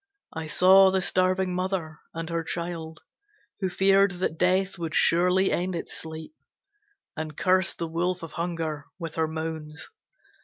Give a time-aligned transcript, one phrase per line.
[0.33, 3.01] I saw the starving mother and her child,
[3.59, 6.33] Who feared that Death would surely end its sleep,
[7.15, 9.91] And cursed the wolf of Hunger with her moans.